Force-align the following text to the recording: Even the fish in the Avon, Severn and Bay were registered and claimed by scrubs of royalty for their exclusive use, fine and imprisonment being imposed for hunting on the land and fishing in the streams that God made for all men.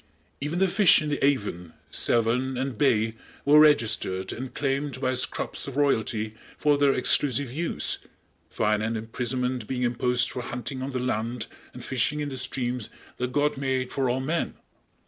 Even 0.39 0.57
the 0.57 0.67
fish 0.67 0.99
in 0.99 1.09
the 1.09 1.23
Avon, 1.23 1.73
Severn 1.91 2.57
and 2.57 2.75
Bay 2.75 3.13
were 3.45 3.59
registered 3.59 4.33
and 4.33 4.51
claimed 4.51 4.99
by 4.99 5.13
scrubs 5.13 5.67
of 5.67 5.77
royalty 5.77 6.33
for 6.57 6.75
their 6.75 6.91
exclusive 6.95 7.53
use, 7.53 7.99
fine 8.49 8.81
and 8.81 8.97
imprisonment 8.97 9.67
being 9.67 9.83
imposed 9.83 10.31
for 10.31 10.41
hunting 10.41 10.81
on 10.81 10.89
the 10.91 10.97
land 10.97 11.45
and 11.71 11.83
fishing 11.85 12.19
in 12.19 12.29
the 12.29 12.37
streams 12.37 12.89
that 13.17 13.31
God 13.31 13.57
made 13.57 13.91
for 13.91 14.09
all 14.09 14.21
men. 14.21 14.55